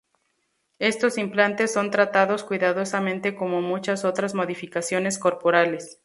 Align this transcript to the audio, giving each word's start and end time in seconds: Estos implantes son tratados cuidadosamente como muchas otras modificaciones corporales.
Estos 0.79 1.19
implantes 1.19 1.71
son 1.71 1.91
tratados 1.91 2.43
cuidadosamente 2.43 3.35
como 3.35 3.61
muchas 3.61 4.03
otras 4.03 4.33
modificaciones 4.33 5.19
corporales. 5.19 5.99